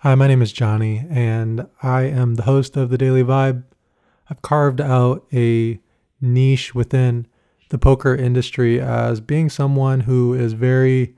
Hi, 0.00 0.14
my 0.14 0.26
name 0.28 0.42
is 0.42 0.52
Johnny, 0.52 1.06
and 1.08 1.66
I 1.82 2.02
am 2.02 2.34
the 2.34 2.42
host 2.42 2.76
of 2.76 2.90
The 2.90 2.98
Daily 2.98 3.24
Vibe. 3.24 3.64
I've 4.28 4.42
carved 4.42 4.78
out 4.78 5.24
a 5.32 5.80
niche 6.20 6.74
within 6.74 7.26
the 7.70 7.78
poker 7.78 8.14
industry 8.14 8.78
as 8.78 9.22
being 9.22 9.48
someone 9.48 10.00
who 10.00 10.34
is 10.34 10.52
very 10.52 11.16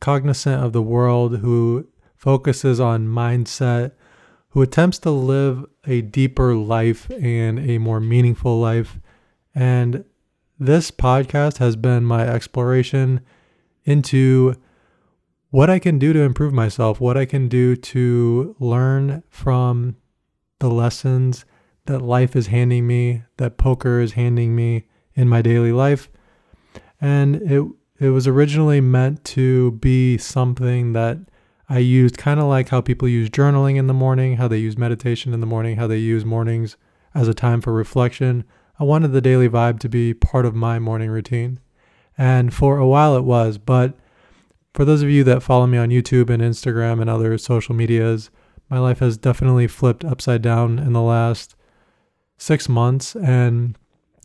cognizant 0.00 0.64
of 0.64 0.72
the 0.72 0.82
world, 0.82 1.38
who 1.38 1.86
focuses 2.16 2.80
on 2.80 3.06
mindset, 3.06 3.92
who 4.48 4.62
attempts 4.62 4.98
to 4.98 5.12
live 5.12 5.64
a 5.86 6.00
deeper 6.00 6.56
life 6.56 7.08
and 7.22 7.60
a 7.60 7.78
more 7.78 8.00
meaningful 8.00 8.58
life. 8.58 8.98
And 9.54 10.04
this 10.58 10.90
podcast 10.90 11.58
has 11.58 11.76
been 11.76 12.04
my 12.04 12.26
exploration 12.26 13.20
into 13.84 14.56
what 15.50 15.70
I 15.70 15.78
can 15.78 15.98
do 15.98 16.12
to 16.12 16.20
improve 16.20 16.52
myself, 16.52 17.00
what 17.00 17.16
I 17.16 17.24
can 17.24 17.48
do 17.48 17.76
to 17.76 18.56
learn 18.58 19.22
from 19.30 19.96
the 20.58 20.70
lessons 20.70 21.44
that 21.86 22.00
life 22.00 22.36
is 22.36 22.48
handing 22.48 22.86
me, 22.86 23.22
that 23.38 23.56
poker 23.56 24.00
is 24.00 24.12
handing 24.12 24.54
me 24.54 24.86
in 25.14 25.28
my 25.28 25.40
daily 25.40 25.72
life. 25.72 26.10
And 27.00 27.36
it 27.36 27.64
it 28.00 28.10
was 28.10 28.28
originally 28.28 28.80
meant 28.80 29.24
to 29.24 29.72
be 29.72 30.18
something 30.18 30.92
that 30.92 31.18
I 31.68 31.78
used 31.78 32.16
kind 32.16 32.38
of 32.38 32.46
like 32.46 32.68
how 32.68 32.80
people 32.80 33.08
use 33.08 33.28
journaling 33.28 33.76
in 33.76 33.88
the 33.88 33.94
morning, 33.94 34.36
how 34.36 34.46
they 34.46 34.58
use 34.58 34.78
meditation 34.78 35.34
in 35.34 35.40
the 35.40 35.46
morning, 35.46 35.76
how 35.76 35.88
they 35.88 35.98
use 35.98 36.24
mornings 36.24 36.76
as 37.12 37.26
a 37.26 37.34
time 37.34 37.60
for 37.60 37.72
reflection. 37.72 38.44
I 38.78 38.84
wanted 38.84 39.08
the 39.08 39.20
daily 39.20 39.48
vibe 39.48 39.80
to 39.80 39.88
be 39.88 40.14
part 40.14 40.46
of 40.46 40.54
my 40.54 40.78
morning 40.78 41.10
routine. 41.10 41.58
And 42.16 42.54
for 42.54 42.78
a 42.78 42.86
while 42.86 43.16
it 43.16 43.24
was, 43.24 43.58
but 43.58 43.94
for 44.74 44.84
those 44.84 45.02
of 45.02 45.10
you 45.10 45.24
that 45.24 45.42
follow 45.42 45.66
me 45.66 45.78
on 45.78 45.90
YouTube 45.90 46.30
and 46.30 46.42
Instagram 46.42 47.00
and 47.00 47.10
other 47.10 47.36
social 47.38 47.74
medias, 47.74 48.30
my 48.70 48.78
life 48.78 48.98
has 48.98 49.16
definitely 49.16 49.66
flipped 49.66 50.04
upside 50.04 50.42
down 50.42 50.78
in 50.78 50.92
the 50.92 51.02
last 51.02 51.54
six 52.36 52.68
months. 52.68 53.16
And 53.16 53.76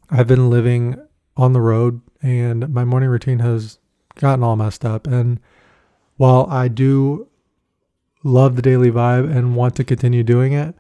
I've 0.09 0.27
been 0.27 0.50
living 0.50 0.97
on 1.35 1.53
the 1.53 1.61
road, 1.61 2.02
and 2.22 2.72
my 2.73 2.83
morning 2.83 3.09
routine 3.09 3.39
has 3.39 3.80
gotten 4.16 4.44
all 4.44 4.55
messed 4.55 4.85
up. 4.85 5.08
And 5.08 5.39
while 6.17 6.45
I 6.50 6.67
do 6.67 7.28
love 8.23 8.55
the 8.55 8.61
daily 8.61 8.91
vibe 8.91 9.35
and 9.35 9.55
want 9.55 9.75
to 9.78 9.83
continue 9.83 10.23
doing 10.23 10.53
it, 10.53 10.75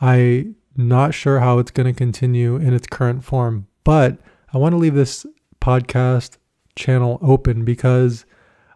I'm 0.00 0.56
not 0.76 1.14
sure 1.14 1.40
how 1.40 1.58
it's 1.58 1.70
going 1.70 1.86
to 1.86 1.96
continue 1.96 2.56
in 2.56 2.72
its 2.72 2.86
current 2.86 3.24
form. 3.24 3.66
But 3.84 4.18
I 4.52 4.58
want 4.58 4.72
to 4.72 4.78
leave 4.78 4.94
this 4.94 5.26
podcast 5.60 6.38
channel 6.74 7.18
open 7.20 7.64
because 7.64 8.24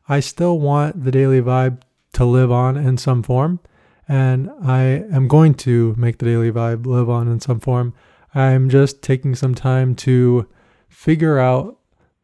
I 0.08 0.20
still 0.20 0.58
want 0.58 1.04
the 1.04 1.10
daily 1.10 1.40
vibe 1.40 1.80
to 2.14 2.24
live 2.24 2.52
on 2.52 2.76
in 2.76 2.96
some 2.96 3.22
form. 3.22 3.60
And 4.06 4.50
I 4.62 4.82
am 4.82 5.28
going 5.28 5.54
to 5.54 5.94
make 5.96 6.18
the 6.18 6.26
daily 6.26 6.52
vibe 6.52 6.86
live 6.86 7.08
on 7.08 7.28
in 7.28 7.40
some 7.40 7.60
form. 7.60 7.94
I'm 8.34 8.68
just 8.68 9.02
taking 9.02 9.34
some 9.34 9.54
time 9.54 9.94
to 9.96 10.46
figure 10.88 11.38
out 11.38 11.78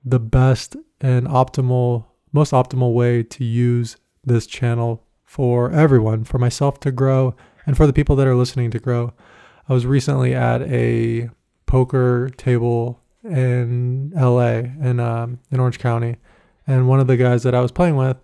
the 0.05 0.21
best 0.21 0.77
and 1.01 1.27
optimal, 1.27 2.07
most 2.33 2.53
optimal 2.53 2.93
way 2.93 3.23
to 3.23 3.45
use 3.45 3.97
this 4.25 4.47
channel 4.47 5.07
for 5.25 5.71
everyone, 5.71 6.25
for 6.25 6.39
myself 6.39 6.81
to 6.81 6.91
grow, 6.91 7.35
and 7.65 7.77
for 7.77 7.87
the 7.87 7.93
people 7.93 8.17
that 8.17 8.27
are 8.27 8.35
listening 8.35 8.71
to 8.73 8.79
grow. 8.79 9.13
I 9.69 9.73
was 9.73 9.87
recently 9.87 10.35
at 10.35 10.63
a 10.63 11.31
poker 11.67 12.31
table 12.37 13.01
in 13.23 14.13
LA 14.15 14.49
in 14.83 14.99
um, 14.99 15.39
in 15.51 15.61
Orange 15.61 15.79
County, 15.79 16.17
and 16.71 16.87
one 16.87 17.01
of 17.01 17.09
the 17.09 17.17
guys 17.17 17.43
that 17.43 17.55
I 17.55 17.61
was 17.61 17.73
playing 17.73 17.97
with, 17.97 18.17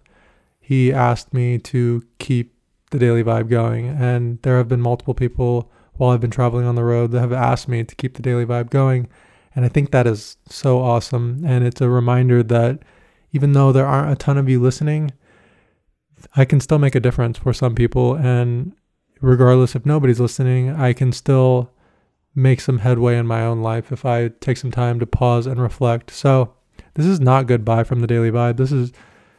he 0.61 0.93
asked 0.93 1.35
me 1.35 1.59
to 1.59 2.05
keep 2.21 2.55
the 2.93 2.99
daily 2.99 3.25
vibe 3.25 3.49
going. 3.49 3.89
And 3.89 4.41
there 4.43 4.57
have 4.57 4.69
been 4.69 4.81
multiple 4.81 5.15
people 5.15 5.69
while 5.95 6.11
I've 6.11 6.21
been 6.21 6.31
traveling 6.31 6.65
on 6.65 6.77
the 6.77 6.85
road 6.85 7.11
that 7.11 7.21
have 7.21 7.33
asked 7.33 7.67
me 7.67 7.83
to 7.83 7.95
keep 7.97 8.15
the 8.15 8.23
daily 8.23 8.47
vibe 8.47 8.71
going. 8.71 9.09
And 9.57 9.65
I 9.65 9.69
think 9.69 9.91
that 9.91 10.07
is 10.07 10.37
so 10.49 10.79
awesome. 10.79 11.43
And 11.45 11.67
it's 11.67 11.81
a 11.81 11.89
reminder 11.89 12.45
that 12.45 12.85
even 13.33 13.53
though 13.53 13.73
there 13.73 13.87
aren't 13.87 14.13
a 14.13 14.17
ton 14.17 14.39
of 14.39 14.49
you 14.49 14.61
listening, 14.61 15.11
I 16.37 16.45
can 16.45 16.61
still 16.61 16.79
make 16.79 16.95
a 16.95 17.01
difference 17.01 17.39
for 17.39 17.53
some 17.53 17.75
people. 17.75 18.15
And 18.15 18.75
regardless 19.21 19.75
if 19.75 19.85
nobody's 19.85 20.21
listening, 20.21 20.71
I 20.71 20.93
can 20.93 21.11
still 21.11 21.73
make 22.33 22.61
some 22.61 22.79
headway 22.79 23.19
in 23.19 23.27
my 23.27 23.43
own 23.43 23.61
life 23.61 23.91
if 23.91 24.05
I 24.05 24.29
take 24.29 24.59
some 24.59 24.71
time 24.71 25.01
to 25.01 25.07
pause 25.07 25.47
and 25.47 25.61
reflect. 25.61 26.13
So 26.13 26.53
this 26.97 27.07
is 27.07 27.21
not 27.21 27.47
goodbye 27.47 27.85
from 27.85 28.01
the 28.01 28.07
Daily 28.07 28.31
Vibe. 28.31 28.57
This 28.57 28.73
is 28.73 28.91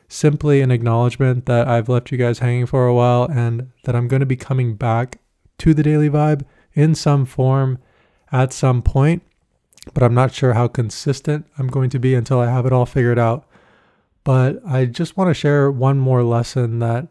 simply 0.08 0.62
an 0.62 0.72
acknowledgement 0.72 1.48
that 1.48 1.68
I've 1.68 1.90
left 1.90 2.12
you 2.12 2.18
guys 2.18 2.40
hanging 2.40 2.68
for 2.68 2.88
a 2.88 2.94
while 2.94 3.28
and 3.30 3.72
that 3.84 3.96
I'm 3.96 4.08
going 4.08 4.20
to 4.20 4.26
be 4.26 4.36
coming 4.36 4.76
back 4.76 5.20
to 5.58 5.74
the 5.74 5.84
Daily 5.84 6.10
Vibe 6.10 6.46
in 6.74 6.94
some 6.94 7.26
form 7.26 7.80
at 8.32 8.54
some 8.54 8.82
point, 8.82 9.24
but 9.94 10.04
I'm 10.04 10.14
not 10.14 10.34
sure 10.34 10.54
how 10.54 10.68
consistent 10.68 11.48
I'm 11.58 11.68
going 11.68 11.90
to 11.90 12.00
be 12.00 12.14
until 12.14 12.40
I 12.40 12.50
have 12.50 12.66
it 12.66 12.74
all 12.74 12.86
figured 12.86 13.18
out. 13.18 13.48
But 14.24 14.62
I 14.66 14.86
just 14.86 15.18
want 15.18 15.30
to 15.30 15.34
share 15.34 15.72
one 15.72 15.98
more 15.98 16.24
lesson 16.24 16.80
that 16.80 17.10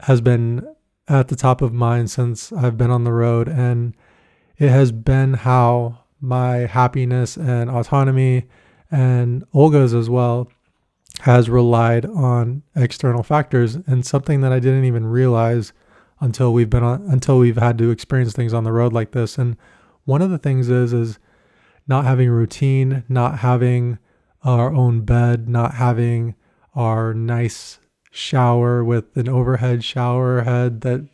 has 0.00 0.20
been 0.20 0.66
at 1.08 1.28
the 1.28 1.36
top 1.36 1.62
of 1.62 1.72
mind 1.72 2.10
since 2.10 2.52
I've 2.52 2.76
been 2.76 2.90
on 2.90 3.04
the 3.04 3.12
road, 3.12 3.48
and 3.48 3.94
it 4.58 4.68
has 4.68 4.92
been 4.92 5.34
how 5.34 6.00
my 6.20 6.66
happiness 6.66 7.36
and 7.36 7.70
autonomy 7.70 8.44
and 8.94 9.42
Olga's 9.52 9.92
as 9.92 10.08
well 10.08 10.48
has 11.22 11.50
relied 11.50 12.06
on 12.06 12.62
external 12.76 13.24
factors 13.24 13.74
and 13.74 14.06
something 14.06 14.40
that 14.42 14.52
I 14.52 14.60
didn't 14.60 14.84
even 14.84 15.04
realize 15.06 15.72
until 16.20 16.52
we've 16.52 16.70
been 16.70 16.84
on 16.84 17.02
until 17.10 17.38
we've 17.40 17.58
had 17.58 17.76
to 17.78 17.90
experience 17.90 18.34
things 18.34 18.54
on 18.54 18.62
the 18.62 18.72
road 18.72 18.92
like 18.92 19.10
this. 19.10 19.36
And 19.36 19.56
one 20.04 20.22
of 20.22 20.30
the 20.30 20.38
things 20.38 20.68
is 20.68 20.92
is 20.92 21.18
not 21.88 22.04
having 22.04 22.28
a 22.28 22.32
routine, 22.32 23.02
not 23.08 23.40
having 23.40 23.98
our 24.44 24.72
own 24.72 25.00
bed, 25.00 25.48
not 25.48 25.74
having 25.74 26.36
our 26.76 27.12
nice 27.12 27.80
shower 28.12 28.84
with 28.84 29.16
an 29.16 29.28
overhead 29.28 29.82
shower 29.82 30.42
head 30.42 30.82
that 30.82 31.04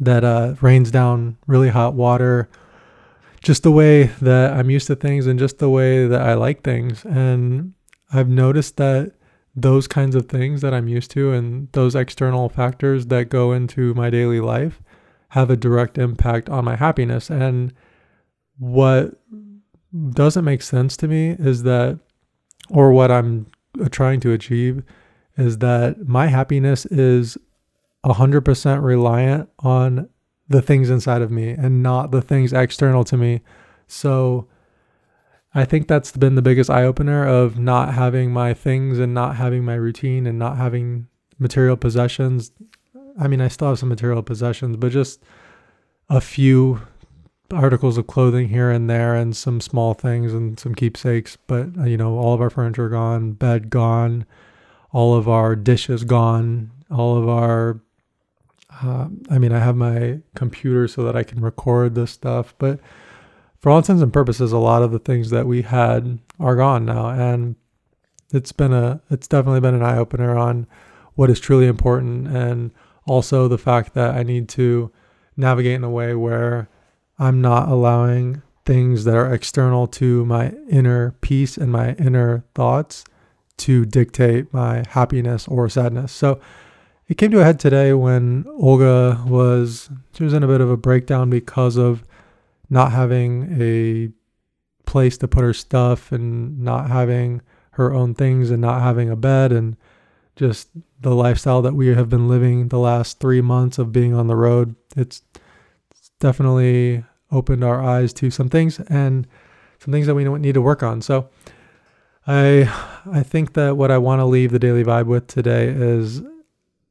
that 0.00 0.24
uh, 0.24 0.54
rains 0.60 0.90
down 0.90 1.36
really 1.46 1.68
hot 1.68 1.94
water 1.94 2.48
just 3.42 3.62
the 3.62 3.70
way 3.70 4.04
that 4.20 4.52
I'm 4.52 4.70
used 4.70 4.86
to 4.88 4.96
things 4.96 5.26
and 5.26 5.38
just 5.38 5.58
the 5.58 5.70
way 5.70 6.06
that 6.06 6.20
I 6.20 6.34
like 6.34 6.62
things. 6.62 7.04
And 7.04 7.74
I've 8.12 8.28
noticed 8.28 8.76
that 8.76 9.12
those 9.54 9.88
kinds 9.88 10.14
of 10.14 10.28
things 10.28 10.60
that 10.60 10.74
I'm 10.74 10.88
used 10.88 11.10
to 11.12 11.32
and 11.32 11.68
those 11.72 11.94
external 11.94 12.48
factors 12.48 13.06
that 13.06 13.30
go 13.30 13.52
into 13.52 13.94
my 13.94 14.10
daily 14.10 14.40
life 14.40 14.82
have 15.30 15.50
a 15.50 15.56
direct 15.56 15.96
impact 15.98 16.48
on 16.48 16.64
my 16.64 16.76
happiness. 16.76 17.30
And 17.30 17.72
what 18.58 19.18
doesn't 20.10 20.44
make 20.44 20.62
sense 20.62 20.96
to 20.98 21.08
me 21.08 21.30
is 21.38 21.62
that, 21.64 21.98
or 22.68 22.92
what 22.92 23.10
I'm 23.10 23.46
trying 23.90 24.20
to 24.20 24.32
achieve, 24.32 24.82
is 25.36 25.58
that 25.58 26.06
my 26.06 26.26
happiness 26.26 26.84
is 26.86 27.38
100% 28.04 28.82
reliant 28.82 29.48
on 29.60 30.08
the 30.50 30.60
things 30.60 30.90
inside 30.90 31.22
of 31.22 31.30
me 31.30 31.50
and 31.50 31.82
not 31.82 32.10
the 32.10 32.20
things 32.20 32.52
external 32.52 33.04
to 33.04 33.16
me. 33.16 33.40
So 33.86 34.48
I 35.54 35.64
think 35.64 35.86
that's 35.86 36.16
been 36.16 36.34
the 36.34 36.42
biggest 36.42 36.68
eye 36.68 36.82
opener 36.82 37.26
of 37.26 37.56
not 37.56 37.94
having 37.94 38.32
my 38.32 38.52
things 38.52 38.98
and 38.98 39.14
not 39.14 39.36
having 39.36 39.64
my 39.64 39.74
routine 39.74 40.26
and 40.26 40.38
not 40.38 40.56
having 40.56 41.06
material 41.38 41.76
possessions. 41.76 42.50
I 43.18 43.28
mean, 43.28 43.40
I 43.40 43.46
still 43.46 43.68
have 43.68 43.78
some 43.78 43.88
material 43.88 44.22
possessions, 44.24 44.76
but 44.76 44.90
just 44.90 45.22
a 46.08 46.20
few 46.20 46.82
articles 47.52 47.96
of 47.96 48.08
clothing 48.08 48.48
here 48.48 48.70
and 48.70 48.90
there 48.90 49.14
and 49.14 49.36
some 49.36 49.60
small 49.60 49.94
things 49.94 50.34
and 50.34 50.58
some 50.58 50.74
keepsakes. 50.74 51.38
But, 51.46 51.68
uh, 51.78 51.84
you 51.84 51.96
know, 51.96 52.18
all 52.18 52.34
of 52.34 52.40
our 52.40 52.50
furniture 52.50 52.88
gone, 52.88 53.32
bed 53.32 53.70
gone, 53.70 54.26
all 54.92 55.14
of 55.16 55.28
our 55.28 55.54
dishes 55.54 56.02
gone, 56.02 56.72
all 56.90 57.16
of 57.16 57.28
our 57.28 57.80
uh, 58.82 59.08
I 59.28 59.38
mean, 59.38 59.52
I 59.52 59.58
have 59.58 59.76
my 59.76 60.20
computer 60.34 60.88
so 60.88 61.02
that 61.04 61.16
I 61.16 61.22
can 61.22 61.40
record 61.40 61.94
this 61.94 62.10
stuff, 62.12 62.54
but 62.58 62.80
for 63.58 63.70
all 63.70 63.78
intents 63.78 64.02
and 64.02 64.12
purposes, 64.12 64.52
a 64.52 64.58
lot 64.58 64.82
of 64.82 64.90
the 64.90 64.98
things 64.98 65.30
that 65.30 65.46
we 65.46 65.62
had 65.62 66.18
are 66.38 66.56
gone 66.56 66.84
now, 66.84 67.08
and 67.08 67.56
it's 68.32 68.52
been 68.52 68.72
a 68.72 69.02
it's 69.10 69.28
definitely 69.28 69.60
been 69.60 69.74
an 69.74 69.82
eye 69.82 69.98
opener 69.98 70.36
on 70.36 70.66
what 71.14 71.30
is 71.30 71.40
truly 71.40 71.66
important, 71.66 72.28
and 72.28 72.72
also 73.06 73.48
the 73.48 73.58
fact 73.58 73.94
that 73.94 74.14
I 74.14 74.22
need 74.22 74.48
to 74.50 74.90
navigate 75.36 75.74
in 75.74 75.84
a 75.84 75.90
way 75.90 76.14
where 76.14 76.68
I'm 77.18 77.40
not 77.40 77.68
allowing 77.68 78.42
things 78.64 79.04
that 79.04 79.16
are 79.16 79.32
external 79.34 79.86
to 79.88 80.24
my 80.24 80.54
inner 80.70 81.12
peace 81.20 81.56
and 81.56 81.72
my 81.72 81.94
inner 81.94 82.44
thoughts 82.54 83.04
to 83.58 83.84
dictate 83.84 84.52
my 84.54 84.84
happiness 84.88 85.46
or 85.48 85.68
sadness. 85.68 86.12
So 86.12 86.40
it 87.10 87.18
came 87.18 87.32
to 87.32 87.40
a 87.40 87.44
head 87.44 87.58
today 87.58 87.92
when 87.92 88.46
Olga 88.48 89.20
was 89.26 89.90
she 90.14 90.22
was 90.22 90.32
in 90.32 90.44
a 90.44 90.46
bit 90.46 90.60
of 90.60 90.70
a 90.70 90.76
breakdown 90.76 91.28
because 91.28 91.76
of 91.76 92.04
not 92.70 92.92
having 92.92 93.60
a 93.60 94.10
place 94.88 95.18
to 95.18 95.26
put 95.26 95.42
her 95.42 95.52
stuff 95.52 96.12
and 96.12 96.60
not 96.60 96.88
having 96.88 97.42
her 97.72 97.92
own 97.92 98.14
things 98.14 98.52
and 98.52 98.62
not 98.62 98.80
having 98.80 99.10
a 99.10 99.16
bed 99.16 99.50
and 99.50 99.76
just 100.36 100.68
the 101.00 101.12
lifestyle 101.12 101.60
that 101.62 101.74
we 101.74 101.88
have 101.88 102.08
been 102.08 102.28
living 102.28 102.68
the 102.68 102.78
last 102.78 103.18
three 103.18 103.40
months 103.40 103.76
of 103.78 103.90
being 103.90 104.14
on 104.14 104.28
the 104.28 104.36
road. 104.36 104.76
It's, 104.96 105.22
it's 105.90 106.12
definitely 106.20 107.04
opened 107.32 107.64
our 107.64 107.82
eyes 107.82 108.12
to 108.12 108.30
some 108.30 108.48
things 108.48 108.78
and 108.88 109.26
some 109.80 109.90
things 109.90 110.06
that 110.06 110.14
we 110.14 110.24
need 110.24 110.54
to 110.54 110.62
work 110.62 110.84
on. 110.84 111.02
So 111.02 111.28
I 112.24 112.72
I 113.10 113.24
think 113.24 113.54
that 113.54 113.76
what 113.76 113.90
I 113.90 113.98
want 113.98 114.20
to 114.20 114.26
leave 114.26 114.52
the 114.52 114.60
daily 114.60 114.84
vibe 114.84 115.06
with 115.06 115.26
today 115.26 115.66
is 115.66 116.22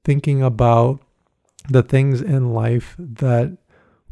thinking 0.04 0.42
about 0.42 1.00
the 1.70 1.84
things 1.84 2.22
in 2.22 2.54
life 2.54 2.96
that 2.98 3.58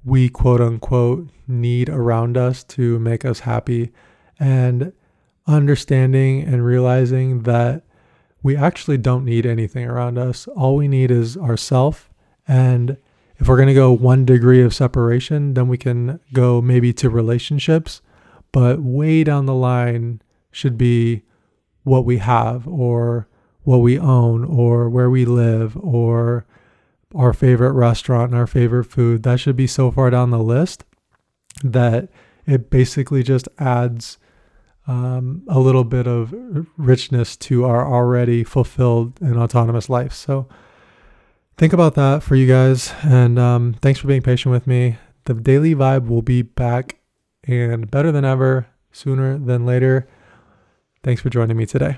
we 0.03 0.29
quote 0.29 0.61
unquote 0.61 1.29
need 1.47 1.89
around 1.89 2.37
us 2.37 2.63
to 2.63 2.99
make 2.99 3.25
us 3.25 3.41
happy 3.41 3.91
and 4.39 4.93
understanding 5.47 6.43
and 6.43 6.65
realizing 6.65 7.43
that 7.43 7.83
we 8.43 8.55
actually 8.55 8.97
don't 8.97 9.25
need 9.25 9.45
anything 9.45 9.85
around 9.85 10.17
us. 10.17 10.47
All 10.47 10.75
we 10.75 10.87
need 10.87 11.11
is 11.11 11.35
ourself 11.37 12.09
and 12.47 12.97
if 13.39 13.47
we're 13.47 13.55
going 13.55 13.67
to 13.67 13.73
go 13.73 13.91
one 13.91 14.25
degree 14.25 14.63
of 14.63 14.73
separation, 14.73 15.53
then 15.53 15.67
we 15.67 15.77
can 15.77 16.19
go 16.33 16.61
maybe 16.61 16.91
to 16.93 17.09
relationships, 17.09 18.01
but 18.51 18.81
way 18.81 19.23
down 19.23 19.45
the 19.45 19.53
line 19.53 20.21
should 20.51 20.77
be 20.77 21.23
what 21.83 22.03
we 22.03 22.17
have 22.17 22.67
or 22.67 23.26
what 23.67 23.79
we 23.79 23.99
own 23.99 24.45
or 24.45 24.87
where 24.87 25.09
we 25.09 25.25
live 25.25 25.75
or 25.75 26.45
our 27.13 27.33
favorite 27.33 27.73
restaurant 27.73 28.31
and 28.31 28.39
our 28.39 28.47
favorite 28.47 28.85
food. 28.85 29.23
That 29.23 29.41
should 29.41 29.57
be 29.57 29.67
so 29.67 29.91
far 29.91 30.09
down 30.09 30.29
the 30.29 30.39
list 30.39 30.85
that 31.65 32.07
it 32.45 32.69
basically 32.69 33.23
just 33.23 33.49
adds 33.59 34.19
um, 34.87 35.43
a 35.49 35.59
little 35.59 35.83
bit 35.83 36.07
of 36.07 36.33
richness 36.77 37.35
to 37.35 37.65
our 37.65 37.85
already 37.85 38.45
fulfilled 38.45 39.19
and 39.19 39.37
autonomous 39.37 39.89
life. 39.89 40.13
So 40.13 40.47
think 41.57 41.73
about 41.73 41.95
that 41.95 42.23
for 42.23 42.37
you 42.37 42.47
guys. 42.47 42.93
And 43.03 43.37
um, 43.37 43.75
thanks 43.81 43.99
for 43.99 44.07
being 44.07 44.21
patient 44.21 44.53
with 44.53 44.65
me. 44.65 44.95
The 45.25 45.33
daily 45.33 45.75
vibe 45.75 46.07
will 46.07 46.21
be 46.21 46.41
back 46.41 46.99
and 47.43 47.91
better 47.91 48.13
than 48.13 48.23
ever, 48.23 48.67
sooner 48.93 49.37
than 49.37 49.65
later. 49.65 50.07
Thanks 51.03 51.21
for 51.21 51.29
joining 51.29 51.57
me 51.57 51.65
today. 51.65 51.97